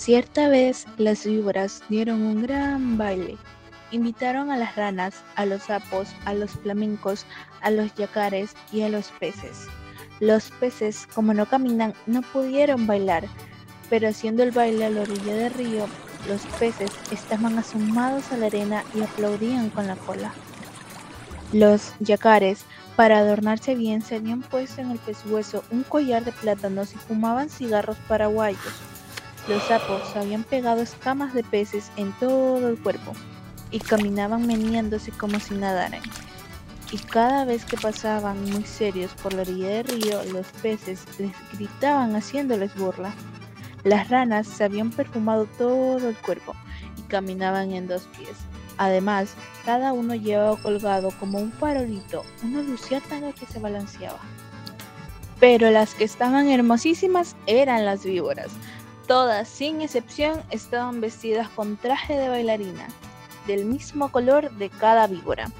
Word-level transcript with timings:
Cierta 0.00 0.48
vez 0.48 0.86
las 0.96 1.26
víboras 1.26 1.82
dieron 1.90 2.22
un 2.22 2.40
gran 2.40 2.96
baile. 2.96 3.36
Invitaron 3.90 4.50
a 4.50 4.56
las 4.56 4.74
ranas, 4.74 5.22
a 5.36 5.44
los 5.44 5.64
sapos, 5.64 6.08
a 6.24 6.32
los 6.32 6.52
flamencos, 6.52 7.26
a 7.60 7.70
los 7.70 7.94
yacares 7.96 8.54
y 8.72 8.80
a 8.80 8.88
los 8.88 9.08
peces. 9.20 9.66
Los 10.18 10.52
peces, 10.52 11.06
como 11.14 11.34
no 11.34 11.44
caminan, 11.44 11.92
no 12.06 12.22
pudieron 12.22 12.86
bailar, 12.86 13.24
pero 13.90 14.08
haciendo 14.08 14.42
el 14.42 14.52
baile 14.52 14.86
a 14.86 14.90
la 14.90 15.02
orilla 15.02 15.34
del 15.34 15.52
río, 15.52 15.86
los 16.26 16.40
peces 16.58 16.90
estaban 17.10 17.58
asomados 17.58 18.32
a 18.32 18.38
la 18.38 18.46
arena 18.46 18.84
y 18.94 19.02
aplaudían 19.02 19.68
con 19.68 19.86
la 19.86 19.96
cola. 19.96 20.32
Los 21.52 21.92
yacares, 22.00 22.64
para 22.96 23.18
adornarse 23.18 23.74
bien, 23.74 24.00
se 24.00 24.16
habían 24.16 24.40
puesto 24.40 24.80
en 24.80 24.92
el 24.92 24.98
pescuezo 24.98 25.62
un 25.70 25.82
collar 25.82 26.24
de 26.24 26.32
plátanos 26.32 26.94
y 26.94 26.96
fumaban 26.96 27.50
cigarros 27.50 27.98
paraguayos. 28.08 28.89
Los 29.48 29.62
sapos 29.64 30.14
habían 30.16 30.44
pegado 30.44 30.82
escamas 30.82 31.34
de 31.34 31.42
peces 31.42 31.90
en 31.96 32.12
todo 32.18 32.68
el 32.68 32.78
cuerpo 32.78 33.12
y 33.70 33.78
caminaban 33.78 34.46
meneándose 34.46 35.10
como 35.12 35.40
si 35.40 35.54
nadaran. 35.54 36.02
Y 36.92 36.98
cada 36.98 37.44
vez 37.44 37.64
que 37.64 37.76
pasaban 37.76 38.42
muy 38.50 38.64
serios 38.64 39.12
por 39.22 39.32
la 39.32 39.42
orilla 39.42 39.68
del 39.68 39.84
río, 39.84 40.22
los 40.32 40.46
peces 40.60 41.04
les 41.18 41.32
gritaban 41.52 42.16
haciéndoles 42.16 42.74
burla. 42.74 43.14
Las 43.84 44.08
ranas 44.10 44.46
se 44.46 44.64
habían 44.64 44.90
perfumado 44.90 45.46
todo 45.56 46.08
el 46.08 46.16
cuerpo 46.16 46.54
y 46.98 47.02
caminaban 47.02 47.70
en 47.72 47.86
dos 47.86 48.08
pies. 48.18 48.36
Además, 48.76 49.34
cada 49.64 49.92
uno 49.92 50.14
llevaba 50.14 50.56
colgado 50.56 51.10
como 51.20 51.38
un 51.38 51.52
farolito 51.52 52.24
una 52.42 52.62
luciérnaga 52.62 53.32
que 53.32 53.46
se 53.46 53.58
balanceaba. 53.58 54.18
Pero 55.38 55.70
las 55.70 55.94
que 55.94 56.04
estaban 56.04 56.48
hermosísimas 56.48 57.36
eran 57.46 57.84
las 57.84 58.04
víboras. 58.04 58.50
Todas, 59.10 59.48
sin 59.48 59.80
excepción, 59.80 60.40
estaban 60.52 61.00
vestidas 61.00 61.48
con 61.48 61.76
traje 61.76 62.16
de 62.16 62.28
bailarina, 62.28 62.86
del 63.48 63.64
mismo 63.64 64.12
color 64.12 64.52
de 64.52 64.70
cada 64.70 65.08
víbora. 65.08 65.50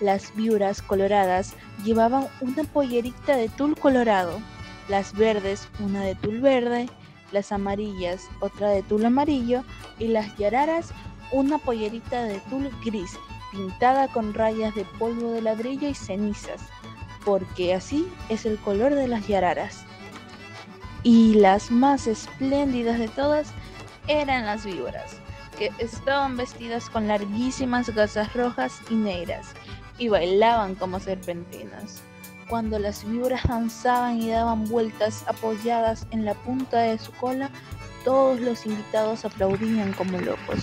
Las 0.00 0.34
víboras 0.34 0.80
coloradas 0.80 1.52
llevaban 1.84 2.28
una 2.40 2.64
pollerita 2.64 3.36
de 3.36 3.50
tul 3.50 3.78
colorado, 3.78 4.40
las 4.88 5.12
verdes 5.12 5.68
una 5.80 6.02
de 6.02 6.14
tul 6.14 6.40
verde, 6.40 6.88
las 7.30 7.52
amarillas 7.52 8.26
otra 8.40 8.70
de 8.70 8.82
tul 8.82 9.04
amarillo 9.04 9.64
y 9.98 10.08
las 10.08 10.34
yararas 10.38 10.88
una 11.30 11.58
pollerita 11.58 12.24
de 12.24 12.40
tul 12.48 12.70
gris 12.82 13.18
pintada 13.52 14.08
con 14.08 14.32
rayas 14.32 14.74
de 14.74 14.86
polvo 14.98 15.32
de 15.32 15.42
ladrillo 15.42 15.90
y 15.90 15.94
cenizas, 15.94 16.62
porque 17.22 17.74
así 17.74 18.08
es 18.30 18.46
el 18.46 18.56
color 18.56 18.94
de 18.94 19.08
las 19.08 19.28
yararas 19.28 19.84
y 21.02 21.34
las 21.34 21.70
más 21.70 22.06
espléndidas 22.06 22.98
de 22.98 23.08
todas 23.08 23.48
eran 24.08 24.46
las 24.46 24.64
víboras, 24.64 25.16
que 25.58 25.70
estaban 25.78 26.36
vestidas 26.36 26.88
con 26.90 27.08
larguísimas 27.08 27.90
gasas 27.90 28.32
rojas 28.34 28.80
y 28.90 28.94
negras 28.94 29.48
y 29.98 30.08
bailaban 30.08 30.74
como 30.74 31.00
serpentinas. 31.00 32.02
Cuando 32.48 32.78
las 32.78 33.04
víboras 33.04 33.42
danzaban 33.46 34.22
y 34.22 34.30
daban 34.30 34.64
vueltas 34.68 35.24
apoyadas 35.26 36.06
en 36.10 36.24
la 36.24 36.34
punta 36.34 36.78
de 36.78 36.98
su 36.98 37.12
cola, 37.12 37.50
todos 38.04 38.40
los 38.40 38.64
invitados 38.64 39.24
aplaudían 39.24 39.92
como 39.92 40.18
locos. 40.18 40.60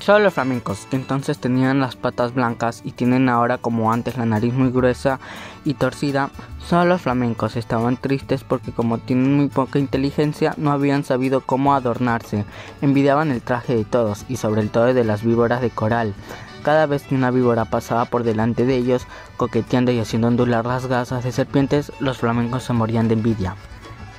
Solo 0.00 0.20
los 0.20 0.34
flamencos, 0.34 0.86
que 0.88 0.96
entonces 0.96 1.38
tenían 1.38 1.78
las 1.78 1.94
patas 1.94 2.32
blancas 2.32 2.80
y 2.84 2.92
tienen 2.92 3.28
ahora 3.28 3.58
como 3.58 3.92
antes 3.92 4.16
la 4.16 4.24
nariz 4.24 4.54
muy 4.54 4.70
gruesa 4.70 5.20
y 5.62 5.74
torcida, 5.74 6.30
solo 6.66 6.86
los 6.86 7.02
flamencos 7.02 7.54
estaban 7.54 7.98
tristes 7.98 8.42
porque 8.42 8.72
como 8.72 8.96
tienen 8.96 9.36
muy 9.36 9.48
poca 9.48 9.78
inteligencia 9.78 10.54
no 10.56 10.72
habían 10.72 11.04
sabido 11.04 11.42
cómo 11.42 11.74
adornarse, 11.74 12.46
envidiaban 12.80 13.30
el 13.30 13.42
traje 13.42 13.76
de 13.76 13.84
todos 13.84 14.24
y 14.26 14.36
sobre 14.36 14.62
el 14.62 14.70
todo 14.70 14.94
de 14.94 15.04
las 15.04 15.22
víboras 15.22 15.60
de 15.60 15.68
coral. 15.68 16.14
Cada 16.62 16.86
vez 16.86 17.02
que 17.02 17.14
una 17.14 17.30
víbora 17.30 17.66
pasaba 17.66 18.06
por 18.06 18.22
delante 18.24 18.64
de 18.64 18.76
ellos, 18.76 19.06
coqueteando 19.36 19.92
y 19.92 20.00
haciendo 20.00 20.28
ondular 20.28 20.64
las 20.64 20.86
gasas 20.86 21.24
de 21.24 21.32
serpientes, 21.32 21.92
los 22.00 22.16
flamencos 22.16 22.64
se 22.64 22.72
morían 22.72 23.08
de 23.08 23.14
envidia. 23.14 23.54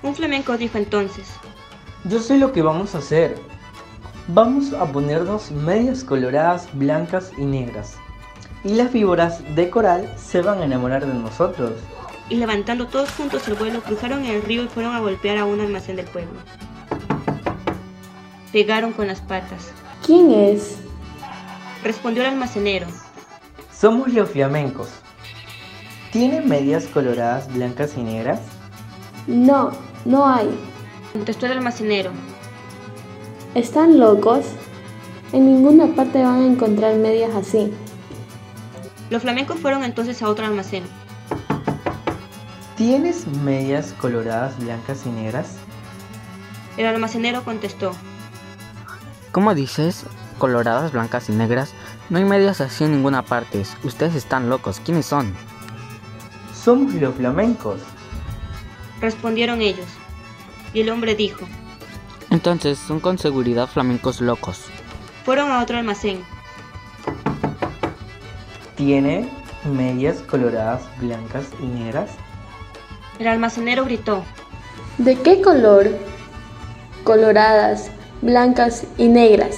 Un 0.03 0.13
flamenco 0.13 0.57
dijo 0.57 0.77
entonces, 0.77 1.27
Yo 2.03 2.19
sé 2.19 2.37
lo 2.37 2.51
que 2.51 2.61
vamos 2.61 2.93
a 2.93 2.99
hacer. 2.99 3.50
Vamos 4.27 4.73
a 4.73 4.85
ponernos 4.85 5.51
medias 5.51 6.03
coloradas, 6.03 6.67
blancas 6.73 7.31
y 7.37 7.43
negras. 7.43 7.95
Y 8.63 8.75
las 8.75 8.93
víboras 8.93 9.41
de 9.55 9.69
coral 9.69 10.13
se 10.17 10.41
van 10.41 10.59
a 10.61 10.65
enamorar 10.65 11.05
de 11.05 11.13
nosotros. 11.13 11.73
y 12.29 12.35
levantando 12.35 12.87
todos 12.87 13.11
juntos 13.11 13.45
el 13.49 13.55
vuelo, 13.55 13.81
cruzaron 13.81 14.23
el 14.23 14.41
río 14.43 14.63
y 14.63 14.67
fueron 14.69 14.95
a 14.95 14.99
golpear 14.99 15.37
a 15.37 15.43
un 15.45 15.59
almacén 15.59 15.97
del 15.97 16.05
pueblo. 16.05 16.31
Pegaron 18.53 18.93
con 18.93 19.07
las 19.07 19.19
patas. 19.19 19.71
¿Quién 20.05 20.31
es? 20.31 20.77
Respondió 21.83 22.23
el 22.23 22.29
almacenero. 22.29 22.87
Somos 23.73 24.13
los 24.13 24.29
flamencos. 24.29 24.87
¿Tienen 26.13 26.47
medias 26.47 26.85
coloradas, 26.85 27.53
blancas 27.53 27.97
y 27.97 28.01
negras? 28.01 28.39
No, 29.27 29.71
no 30.05 30.25
hay. 30.25 30.49
Contestó 31.11 31.47
el 31.47 31.53
almacenero. 31.53 32.11
¿Están 33.53 33.99
locos? 33.99 34.45
En 35.33 35.45
ninguna 35.45 35.93
parte 35.93 36.23
van 36.23 36.41
a 36.41 36.45
encontrar 36.45 36.95
medias 36.95 37.35
así. 37.35 37.73
Los 39.09 39.23
flamencos 39.23 39.59
fueron 39.59 39.83
entonces 39.83 40.21
a 40.21 40.29
otro 40.29 40.45
almacén. 40.45 40.83
¿Tienes 42.77 43.27
medias 43.27 43.93
coloradas, 43.99 44.57
blancas 44.57 45.05
y 45.05 45.09
negras? 45.09 45.57
El 46.77 46.85
almacenero 46.85 47.43
contestó. 47.43 47.91
¿Cómo 49.33 49.53
dices? 49.53 50.05
Coloradas, 50.37 50.93
blancas 50.93 51.27
y 51.29 51.33
negras. 51.33 51.73
No 52.09 52.19
hay 52.19 52.23
medias 52.23 52.61
así 52.61 52.85
en 52.85 52.93
ninguna 52.93 53.21
parte. 53.21 53.63
Ustedes 53.83 54.15
están 54.15 54.49
locos. 54.49 54.79
¿Quiénes 54.79 55.07
son? 55.07 55.33
Somos 56.53 56.93
los 56.93 57.15
flamencos. 57.15 57.81
Respondieron 59.01 59.61
ellos. 59.61 59.87
Y 60.73 60.79
el 60.79 60.89
hombre 60.89 61.15
dijo. 61.15 61.45
Entonces 62.31 62.79
son 62.79 63.01
con 63.01 63.17
seguridad 63.17 63.67
flamencos 63.67 64.21
locos. 64.21 64.65
Fueron 65.25 65.51
a 65.51 65.61
otro 65.61 65.77
almacén. 65.77 66.23
¿Tiene 68.75 69.29
medias 69.65 70.21
coloradas, 70.21 70.81
blancas 70.99 71.45
y 71.61 71.65
negras? 71.65 72.11
El 73.19 73.27
almacenero 73.27 73.85
gritó. 73.85 74.23
¿De 74.97 75.15
qué 75.15 75.41
color? 75.41 75.89
Coloradas, 77.03 77.91
blancas 78.21 78.85
y 78.97 79.07
negras. 79.07 79.57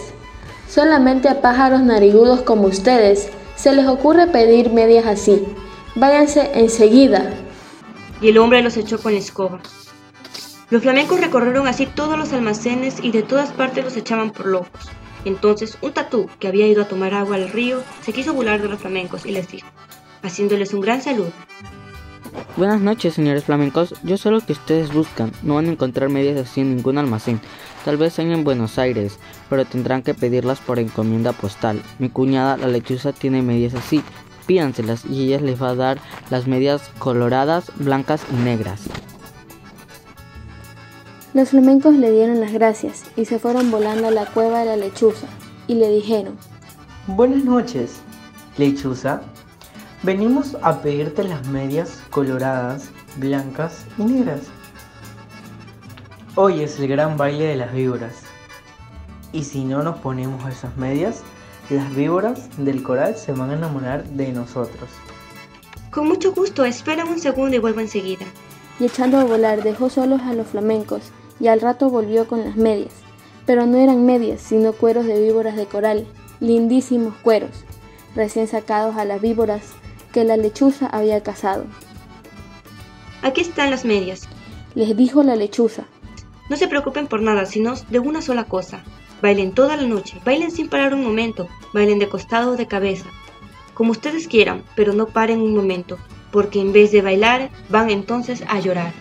Solamente 0.68 1.30
a 1.30 1.42
pájaros 1.42 1.82
narigudos 1.82 2.42
como 2.42 2.64
ustedes 2.64 3.30
se 3.56 3.72
les 3.72 3.88
ocurre 3.88 4.28
pedir 4.28 4.72
medias 4.72 5.06
así. 5.06 5.46
Váyanse 5.96 6.52
enseguida. 6.56 7.32
Y 8.20 8.30
el 8.30 8.40
hombre 8.40 8.64
los 8.64 8.76
echó 8.78 9.00
con 9.00 9.14
la 9.14 9.20
escoba. 9.20 9.62
Los 10.74 10.82
flamencos 10.82 11.22
recorrieron 11.22 11.68
así 11.68 11.86
todos 11.86 12.18
los 12.18 12.34
almacenes 12.34 12.96
y 13.04 13.12
de 13.12 13.22
todas 13.22 13.52
partes 13.52 13.84
los 13.84 13.96
echaban 13.96 14.32
por 14.32 14.48
locos. 14.48 14.90
Entonces 15.24 15.78
un 15.82 15.94
tatú, 15.94 16.28
que 16.40 16.48
había 16.48 16.66
ido 16.66 16.82
a 16.82 16.88
tomar 16.88 17.14
agua 17.14 17.36
al 17.36 17.50
río, 17.50 17.84
se 18.02 18.12
quiso 18.12 18.34
burlar 18.34 18.60
de 18.60 18.70
los 18.70 18.80
flamencos 18.80 19.28
y 19.28 19.34
les 19.34 19.48
dijo, 19.50 19.68
haciéndoles 20.24 20.74
un 20.74 20.82
gran 20.82 21.04
saludo. 21.04 21.32
Buenas 22.58 22.82
noches, 22.82 23.14
señores 23.14 23.44
flamencos. 23.44 23.94
Yo 24.02 24.18
sé 24.18 24.32
lo 24.32 24.42
que 24.42 24.54
ustedes 24.54 24.92
buscan. 24.92 25.32
No 25.44 25.54
van 25.54 25.68
a 25.68 25.74
encontrar 25.74 26.10
medias 26.10 26.40
así 26.40 26.62
en 26.62 26.76
ningún 26.76 26.98
almacén. 26.98 27.40
Tal 27.86 27.98
vez 27.98 28.18
hay 28.18 28.34
en 28.34 28.44
Buenos 28.44 28.80
Aires, 28.80 29.20
pero 29.52 29.66
tendrán 29.66 30.02
que 30.02 30.16
pedirlas 30.16 30.60
por 30.60 30.80
encomienda 30.80 31.34
postal. 31.34 31.84
Mi 32.00 32.10
cuñada, 32.10 32.58
la 32.58 32.68
lechuza, 32.68 33.14
tiene 33.14 33.44
medias 33.44 33.76
así. 33.76 34.02
Pídanselas 34.48 35.06
y 35.06 35.26
ella 35.26 35.40
les 35.40 35.62
va 35.62 35.70
a 35.70 35.76
dar 35.76 36.00
las 36.32 36.48
medias 36.48 36.90
coloradas, 36.98 37.72
blancas 37.76 38.26
y 38.32 38.38
negras. 38.38 38.90
Los 41.34 41.50
flamencos 41.50 41.96
le 41.96 42.12
dieron 42.12 42.40
las 42.40 42.54
gracias 42.54 43.06
y 43.16 43.26
se 43.26 43.40
fueron 43.40 43.72
volando 43.72 44.08
a 44.08 44.12
la 44.12 44.28
cueva 44.28 44.60
de 44.60 44.66
la 44.66 44.78
lechuza 44.78 45.26
y 45.66 45.74
le 45.74 45.90
dijeron, 45.90 46.38
Buenas 47.08 47.44
noches, 47.44 48.02
lechuza. 48.60 49.24
Venimos 50.04 50.56
a 50.62 50.84
pedirte 50.84 51.24
las 51.24 51.48
medias 51.48 52.04
coloradas, 52.12 52.92
blancas 53.18 53.84
y 53.98 54.04
negras. 54.04 54.42
Hoy 56.36 56.62
es 56.62 56.80
el 56.80 56.88
gran 56.88 57.18
baile 57.18 57.46
de 57.46 57.56
las 57.56 57.74
víboras. 57.74 58.14
Y 59.32 59.44
si 59.44 59.64
no 59.64 59.82
nos 59.82 59.98
ponemos 59.98 60.48
esas 60.48 60.78
medias, 60.78 61.24
las 61.72 61.96
víboras 61.96 62.48
del 62.58 62.84
coral 62.84 63.18
se 63.18 63.32
van 63.32 63.50
a 63.50 63.56
enamorar 63.56 64.04
de 64.04 64.32
nosotros. 64.32 64.88
Con 65.90 66.10
mucho 66.10 66.32
gusto, 66.32 66.64
espera 66.64 67.06
un 67.06 67.18
segundo 67.18 67.56
y 67.56 67.60
vuelvo 67.60 67.80
enseguida. 67.80 68.28
y 68.80 68.86
echando 68.86 69.18
a 69.18 69.24
volar 69.24 69.64
dejó 69.64 69.90
solos 69.90 70.22
a 70.22 70.34
los 70.34 70.48
flamencos 70.48 71.12
y 71.44 71.50
al 71.50 71.60
rato 71.60 71.90
volvió 71.90 72.26
con 72.26 72.46
las 72.46 72.56
medias. 72.56 72.94
Pero 73.46 73.66
no 73.66 73.78
eran 73.78 74.06
medias, 74.06 74.40
sino 74.40 74.72
cueros 74.72 75.06
de 75.06 75.22
víboras 75.22 75.58
de 75.58 75.66
coral, 75.66 76.08
lindísimos 76.40 77.14
cueros, 77.16 77.66
recién 78.16 78.48
sacados 78.48 78.96
a 78.96 79.04
las 79.04 79.20
víboras 79.20 79.74
que 80.14 80.24
la 80.24 80.38
lechuza 80.38 80.88
había 80.88 81.22
cazado. 81.22 81.66
Aquí 83.24 83.42
están 83.42 83.72
las 83.72 83.84
medias. 83.84 84.22
Les 84.74 84.96
dijo 84.96 85.22
la 85.22 85.36
lechuza, 85.36 85.84
No 86.48 86.56
se 86.56 86.70
preocupen 86.70 87.08
por 87.08 87.22
nada, 87.22 87.46
sino 87.46 87.74
de 87.90 88.00
una 88.00 88.22
sola 88.22 88.46
cosa. 88.46 88.82
Bailen 89.22 89.52
toda 89.52 89.76
la 89.76 89.86
noche, 89.86 90.22
bailen 90.24 90.50
sin 90.50 90.70
parar 90.70 90.94
un 90.94 91.04
momento, 91.04 91.50
bailen 91.74 92.00
de 92.00 92.08
costado 92.08 92.52
o 92.52 92.56
de 92.56 92.68
cabeza, 92.68 93.10
como 93.74 93.92
ustedes 93.92 94.30
quieran, 94.30 94.64
pero 94.78 94.94
no 94.94 95.08
paren 95.08 95.42
un 95.42 95.54
momento, 95.54 95.98
porque 96.32 96.62
en 96.62 96.72
vez 96.72 96.94
de 96.94 97.02
bailar, 97.02 97.50
van 97.70 97.90
entonces 97.90 98.44
a 98.48 98.62
llorar. 98.62 98.94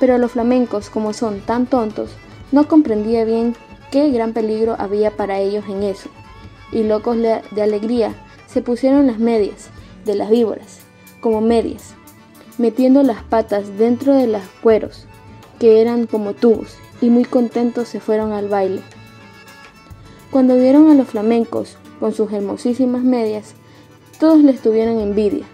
Pero 0.00 0.18
los 0.18 0.32
flamencos, 0.32 0.90
como 0.90 1.12
son 1.12 1.40
tan 1.40 1.66
tontos, 1.66 2.10
no 2.52 2.68
comprendía 2.68 3.24
bien 3.24 3.54
qué 3.90 4.10
gran 4.10 4.32
peligro 4.32 4.76
había 4.78 5.16
para 5.16 5.38
ellos 5.38 5.64
en 5.68 5.82
eso, 5.82 6.08
y 6.72 6.82
locos 6.82 7.16
de 7.16 7.62
alegría 7.62 8.14
se 8.46 8.62
pusieron 8.62 9.06
las 9.06 9.18
medias 9.18 9.70
de 10.04 10.14
las 10.14 10.30
víboras, 10.30 10.80
como 11.20 11.40
medias, 11.40 11.94
metiendo 12.58 13.02
las 13.02 13.22
patas 13.22 13.76
dentro 13.76 14.14
de 14.14 14.26
los 14.26 14.42
cueros, 14.62 15.06
que 15.58 15.80
eran 15.80 16.06
como 16.06 16.34
tubos, 16.34 16.76
y 17.00 17.10
muy 17.10 17.24
contentos 17.24 17.88
se 17.88 18.00
fueron 18.00 18.32
al 18.32 18.48
baile. 18.48 18.82
Cuando 20.30 20.56
vieron 20.56 20.90
a 20.90 20.94
los 20.94 21.08
flamencos 21.08 21.76
con 22.00 22.12
sus 22.12 22.32
hermosísimas 22.32 23.02
medias, 23.02 23.54
todos 24.20 24.42
les 24.42 24.60
tuvieron 24.60 25.00
envidia. 25.00 25.44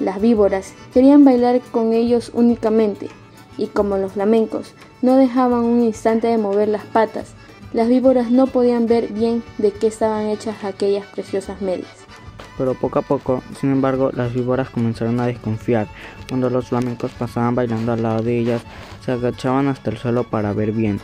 Las 0.00 0.20
víboras 0.20 0.72
querían 0.94 1.24
bailar 1.24 1.60
con 1.70 1.92
ellos 1.92 2.30
únicamente, 2.34 3.08
y 3.58 3.66
como 3.66 3.96
los 3.96 4.12
flamencos 4.12 4.74
no 5.02 5.16
dejaban 5.16 5.60
un 5.60 5.82
instante 5.82 6.28
de 6.28 6.38
mover 6.38 6.68
las 6.68 6.84
patas, 6.84 7.34
las 7.72 7.88
víboras 7.88 8.30
no 8.30 8.46
podían 8.46 8.86
ver 8.86 9.12
bien 9.12 9.42
de 9.58 9.72
qué 9.72 9.86
estaban 9.86 10.26
hechas 10.26 10.64
aquellas 10.64 11.06
preciosas 11.06 11.62
medias. 11.62 12.06
Pero 12.58 12.74
poco 12.74 12.98
a 12.98 13.02
poco, 13.02 13.42
sin 13.58 13.72
embargo, 13.72 14.10
las 14.12 14.34
víboras 14.34 14.68
comenzaron 14.68 15.18
a 15.20 15.26
desconfiar. 15.26 15.88
Cuando 16.28 16.50
los 16.50 16.68
flamencos 16.68 17.10
pasaban 17.12 17.54
bailando 17.54 17.92
al 17.92 18.02
lado 18.02 18.22
de 18.22 18.38
ellas, 18.38 18.62
se 19.04 19.12
agachaban 19.12 19.68
hasta 19.68 19.90
el 19.90 19.98
suelo 19.98 20.24
para 20.24 20.52
ver 20.52 20.72
bien. 20.72 21.00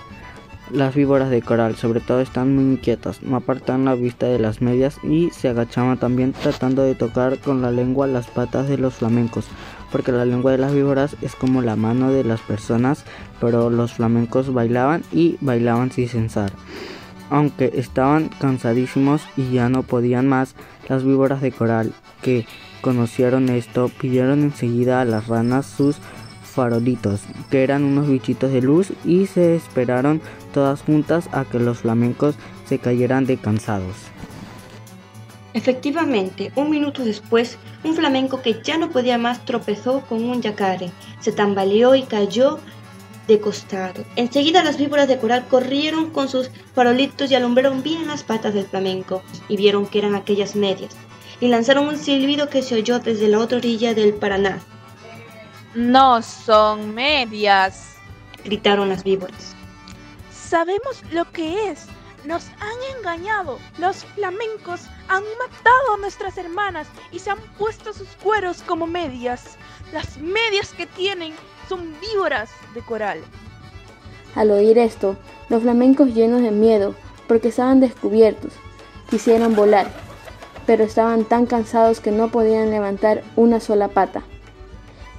Las 0.70 0.94
víboras 0.94 1.30
de 1.30 1.40
coral 1.40 1.76
sobre 1.76 2.00
todo 2.00 2.20
están 2.20 2.54
muy 2.54 2.74
inquietas, 2.74 3.22
no 3.22 3.36
apartan 3.36 3.86
la 3.86 3.94
vista 3.94 4.26
de 4.26 4.38
las 4.38 4.60
medias 4.60 4.98
y 5.02 5.30
se 5.30 5.48
agachaban 5.48 5.96
también 5.96 6.34
tratando 6.34 6.82
de 6.82 6.94
tocar 6.94 7.38
con 7.38 7.62
la 7.62 7.70
lengua 7.70 8.06
las 8.06 8.26
patas 8.26 8.68
de 8.68 8.76
los 8.76 8.92
flamencos, 8.94 9.46
porque 9.90 10.12
la 10.12 10.24
lengua 10.24 10.52
de 10.52 10.58
las 10.58 10.74
víboras 10.74 11.16
es 11.22 11.34
como 11.34 11.62
la 11.62 11.76
mano 11.76 12.10
de 12.10 12.24
las 12.24 12.40
personas, 12.40 13.04
pero 13.40 13.70
los 13.70 13.94
flamencos 13.94 14.52
bailaban 14.52 15.02
y 15.12 15.36
bailaban 15.40 15.90
sin 15.90 16.08
censar. 16.08 16.52
Aunque 17.30 17.72
estaban 17.74 18.28
cansadísimos 18.28 19.22
y 19.36 19.50
ya 19.52 19.68
no 19.68 19.82
podían 19.82 20.28
más, 20.28 20.54
las 20.88 21.04
víboras 21.04 21.40
de 21.42 21.52
coral 21.52 21.92
que 22.22 22.46
conocieron 22.80 23.48
esto 23.48 23.90
pidieron 24.00 24.42
enseguida 24.42 25.00
a 25.00 25.04
las 25.04 25.28
ranas 25.28 25.66
sus 25.66 25.96
farolitos, 26.42 27.20
que 27.50 27.62
eran 27.62 27.84
unos 27.84 28.08
bichitos 28.08 28.50
de 28.50 28.62
luz, 28.62 28.92
y 29.04 29.26
se 29.26 29.54
esperaron 29.54 30.20
todas 30.52 30.82
juntas 30.82 31.28
a 31.32 31.44
que 31.44 31.58
los 31.58 31.78
flamencos 31.78 32.34
se 32.66 32.78
cayeran 32.78 33.26
de 33.26 33.36
cansados. 33.36 33.94
Efectivamente, 35.58 36.52
un 36.54 36.70
minuto 36.70 37.04
después, 37.04 37.58
un 37.82 37.96
flamenco 37.96 38.40
que 38.42 38.62
ya 38.62 38.78
no 38.78 38.90
podía 38.90 39.18
más 39.18 39.44
tropezó 39.44 40.02
con 40.02 40.22
un 40.22 40.40
yacare, 40.40 40.92
se 41.18 41.32
tambaleó 41.32 41.96
y 41.96 42.04
cayó 42.04 42.60
de 43.26 43.40
costado. 43.40 44.04
Enseguida 44.14 44.62
las 44.62 44.78
víboras 44.78 45.08
de 45.08 45.18
coral 45.18 45.48
corrieron 45.48 46.10
con 46.10 46.28
sus 46.28 46.52
farolitos 46.76 47.32
y 47.32 47.34
alumbraron 47.34 47.82
bien 47.82 48.06
las 48.06 48.22
patas 48.22 48.54
del 48.54 48.66
flamenco 48.66 49.24
y 49.48 49.56
vieron 49.56 49.88
que 49.88 49.98
eran 49.98 50.14
aquellas 50.14 50.54
medias 50.54 50.94
y 51.40 51.48
lanzaron 51.48 51.88
un 51.88 51.98
silbido 51.98 52.48
que 52.48 52.62
se 52.62 52.76
oyó 52.76 53.00
desde 53.00 53.26
la 53.26 53.40
otra 53.40 53.58
orilla 53.58 53.94
del 53.94 54.14
Paraná. 54.14 54.60
No 55.74 56.22
son 56.22 56.94
medias, 56.94 57.96
gritaron 58.44 58.90
las 58.90 59.02
víboras. 59.02 59.56
Sabemos 60.30 61.02
lo 61.10 61.24
que 61.32 61.70
es. 61.70 61.88
Nos 62.24 62.48
han 62.60 62.96
engañado. 62.98 63.58
Los 63.78 64.04
flamencos 64.04 64.82
han 65.08 65.22
matado 65.38 65.94
a 65.94 65.98
nuestras 65.98 66.36
hermanas 66.36 66.88
y 67.12 67.20
se 67.20 67.30
han 67.30 67.38
puesto 67.58 67.92
sus 67.92 68.08
cueros 68.22 68.62
como 68.62 68.86
medias. 68.86 69.56
Las 69.92 70.18
medias 70.18 70.72
que 70.72 70.86
tienen 70.86 71.34
son 71.68 71.94
víboras 72.00 72.50
de 72.74 72.80
coral. 72.82 73.20
Al 74.34 74.50
oír 74.50 74.78
esto, 74.78 75.16
los 75.48 75.62
flamencos 75.62 76.08
llenos 76.14 76.42
de 76.42 76.50
miedo, 76.50 76.94
porque 77.26 77.48
estaban 77.48 77.80
descubiertos, 77.80 78.52
quisieron 79.10 79.54
volar, 79.54 79.90
pero 80.66 80.84
estaban 80.84 81.24
tan 81.24 81.46
cansados 81.46 82.00
que 82.00 82.10
no 82.10 82.28
podían 82.28 82.70
levantar 82.70 83.22
una 83.36 83.60
sola 83.60 83.88
pata. 83.88 84.22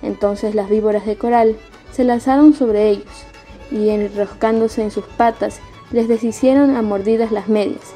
Entonces 0.02 0.56
las 0.56 0.70
víboras 0.70 1.06
de 1.06 1.18
coral 1.18 1.58
se 1.92 2.04
lanzaron 2.04 2.54
sobre 2.54 2.90
ellos 2.90 3.26
y 3.72 3.90
enroscándose 3.90 4.84
en 4.84 4.92
sus 4.92 5.06
patas 5.06 5.60
les 5.92 6.08
deshicieron 6.08 6.76
a 6.76 6.82
mordidas 6.82 7.32
las 7.32 7.48
medias. 7.48 7.94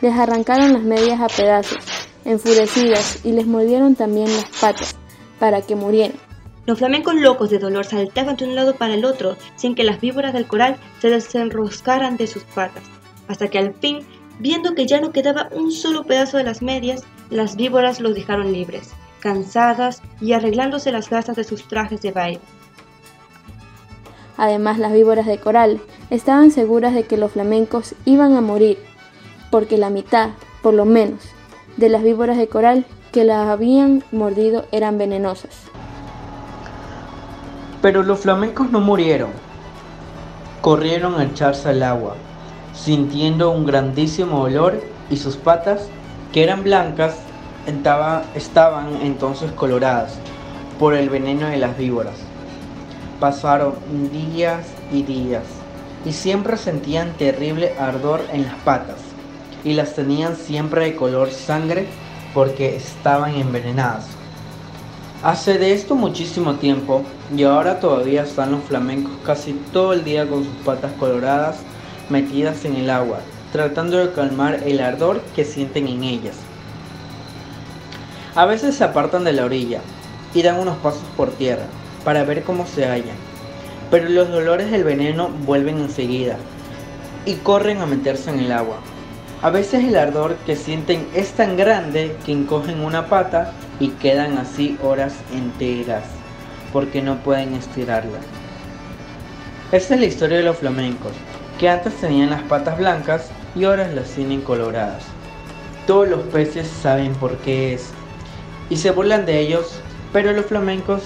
Les 0.00 0.14
arrancaron 0.14 0.72
las 0.72 0.82
medias 0.82 1.20
a 1.20 1.28
pedazos, 1.28 1.78
enfurecidas, 2.24 3.24
y 3.24 3.32
les 3.32 3.46
mordieron 3.46 3.94
también 3.94 4.32
las 4.34 4.46
patas, 4.60 4.96
para 5.38 5.62
que 5.62 5.74
murieran. 5.74 6.16
Los 6.66 6.78
flamencos 6.78 7.14
locos 7.14 7.50
de 7.50 7.58
dolor 7.58 7.84
saltaban 7.84 8.36
de 8.36 8.44
un 8.44 8.54
lado 8.54 8.74
para 8.74 8.94
el 8.94 9.04
otro, 9.04 9.36
sin 9.56 9.74
que 9.74 9.84
las 9.84 10.00
víboras 10.00 10.32
del 10.32 10.46
coral 10.46 10.76
se 11.00 11.08
desenroscaran 11.08 12.16
de 12.16 12.26
sus 12.26 12.44
patas, 12.44 12.84
hasta 13.26 13.48
que 13.48 13.58
al 13.58 13.74
fin, 13.74 14.00
viendo 14.38 14.74
que 14.74 14.86
ya 14.86 15.00
no 15.00 15.12
quedaba 15.12 15.48
un 15.52 15.72
solo 15.72 16.04
pedazo 16.04 16.36
de 16.36 16.44
las 16.44 16.62
medias, 16.62 17.04
las 17.30 17.56
víboras 17.56 18.00
los 18.00 18.14
dejaron 18.14 18.52
libres 18.52 18.92
cansadas 19.20 20.02
y 20.20 20.32
arreglándose 20.32 20.92
las 20.92 21.10
gastas 21.10 21.36
de 21.36 21.44
sus 21.44 21.66
trajes 21.68 22.00
de 22.02 22.12
baile. 22.12 22.40
Además, 24.36 24.78
las 24.78 24.92
víboras 24.92 25.26
de 25.26 25.38
coral 25.38 25.80
estaban 26.10 26.50
seguras 26.50 26.94
de 26.94 27.04
que 27.04 27.16
los 27.16 27.32
flamencos 27.32 27.94
iban 28.04 28.36
a 28.36 28.40
morir, 28.40 28.78
porque 29.50 29.76
la 29.76 29.90
mitad, 29.90 30.30
por 30.62 30.74
lo 30.74 30.84
menos, 30.84 31.20
de 31.76 31.88
las 31.88 32.02
víboras 32.02 32.38
de 32.38 32.48
coral 32.48 32.86
que 33.12 33.24
las 33.24 33.48
habían 33.48 34.02
mordido 34.10 34.64
eran 34.72 34.98
venenosas. 34.98 35.54
Pero 37.82 38.02
los 38.02 38.20
flamencos 38.20 38.70
no 38.70 38.80
murieron. 38.80 39.30
Corrieron 40.60 41.14
a 41.20 41.24
echarse 41.24 41.68
al 41.68 41.82
agua, 41.82 42.16
sintiendo 42.74 43.50
un 43.50 43.64
grandísimo 43.64 44.42
olor 44.42 44.82
y 45.10 45.16
sus 45.16 45.36
patas, 45.36 45.88
que 46.32 46.42
eran 46.42 46.64
blancas, 46.64 47.16
estaban 48.34 49.02
entonces 49.02 49.52
coloradas 49.52 50.18
por 50.78 50.94
el 50.94 51.10
veneno 51.10 51.46
de 51.46 51.58
las 51.58 51.76
víboras. 51.76 52.14
Pasaron 53.20 53.74
días 54.10 54.66
y 54.92 55.02
días 55.02 55.57
y 56.04 56.12
siempre 56.12 56.56
sentían 56.56 57.12
terrible 57.14 57.74
ardor 57.78 58.22
en 58.32 58.44
las 58.44 58.54
patas 58.56 58.98
y 59.64 59.74
las 59.74 59.94
tenían 59.94 60.36
siempre 60.36 60.84
de 60.84 60.96
color 60.96 61.30
sangre 61.30 61.86
porque 62.34 62.76
estaban 62.76 63.34
envenenadas. 63.34 64.06
Hace 65.22 65.58
de 65.58 65.72
esto 65.72 65.96
muchísimo 65.96 66.54
tiempo 66.54 67.02
y 67.36 67.42
ahora 67.42 67.80
todavía 67.80 68.22
están 68.22 68.52
los 68.52 68.62
flamencos 68.62 69.12
casi 69.24 69.52
todo 69.72 69.92
el 69.92 70.04
día 70.04 70.28
con 70.28 70.44
sus 70.44 70.54
patas 70.64 70.92
coloradas 70.92 71.56
metidas 72.08 72.64
en 72.64 72.76
el 72.76 72.88
agua, 72.88 73.18
tratando 73.52 73.98
de 73.98 74.12
calmar 74.12 74.60
el 74.64 74.80
ardor 74.80 75.20
que 75.34 75.44
sienten 75.44 75.88
en 75.88 76.04
ellas. 76.04 76.36
A 78.34 78.46
veces 78.46 78.76
se 78.76 78.84
apartan 78.84 79.24
de 79.24 79.32
la 79.32 79.44
orilla 79.44 79.80
y 80.32 80.42
dan 80.42 80.60
unos 80.60 80.76
pasos 80.76 81.02
por 81.16 81.30
tierra 81.30 81.66
para 82.04 82.22
ver 82.22 82.44
cómo 82.44 82.66
se 82.66 82.86
hallan, 82.86 83.16
pero 83.90 84.08
los 84.08 84.28
dolores 84.28 84.70
del 84.70 84.84
veneno 84.84 85.28
vuelven 85.28 85.78
enseguida 85.78 86.36
y 87.24 87.34
corren 87.34 87.80
a 87.80 87.86
meterse 87.86 88.30
en 88.30 88.40
el 88.40 88.52
agua. 88.52 88.78
A 89.40 89.50
veces 89.50 89.84
el 89.84 89.96
ardor 89.96 90.36
que 90.46 90.56
sienten 90.56 91.06
es 91.14 91.32
tan 91.32 91.56
grande 91.56 92.16
que 92.26 92.32
encogen 92.32 92.80
una 92.80 93.06
pata 93.06 93.52
y 93.78 93.88
quedan 93.90 94.36
así 94.36 94.76
horas 94.82 95.14
enteras 95.32 96.04
porque 96.72 97.02
no 97.02 97.16
pueden 97.18 97.54
estirarla. 97.54 98.18
Esta 99.70 99.94
es 99.94 100.00
la 100.00 100.06
historia 100.06 100.38
de 100.38 100.44
los 100.44 100.58
flamencos, 100.58 101.12
que 101.58 101.68
antes 101.68 101.94
tenían 101.94 102.30
las 102.30 102.42
patas 102.42 102.78
blancas 102.78 103.30
y 103.54 103.64
ahora 103.64 103.88
las 103.88 104.08
tienen 104.10 104.40
coloradas. 104.40 105.04
Todos 105.86 106.08
los 106.08 106.22
peces 106.24 106.66
saben 106.66 107.14
por 107.14 107.36
qué 107.38 107.74
es 107.74 107.90
y 108.70 108.76
se 108.76 108.90
burlan 108.90 109.24
de 109.24 109.40
ellos, 109.40 109.80
pero 110.12 110.32
los 110.32 110.46
flamencos, 110.46 111.02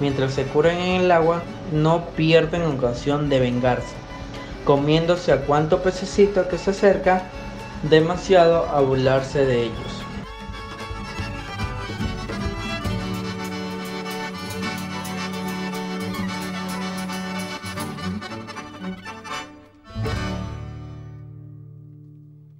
mientras 0.00 0.34
se 0.34 0.44
curan 0.44 0.76
en 0.76 1.02
el 1.02 1.10
agua, 1.10 1.42
no 1.72 2.06
pierden 2.16 2.62
ocasión 2.62 3.28
de 3.28 3.40
vengarse, 3.40 3.94
comiéndose 4.64 5.32
a 5.32 5.42
cuanto 5.42 5.82
pececito 5.82 6.48
que 6.48 6.58
se 6.58 6.70
acerca 6.70 7.24
demasiado 7.82 8.66
a 8.66 8.80
burlarse 8.80 9.44
de 9.44 9.64
ellos. 9.64 10.05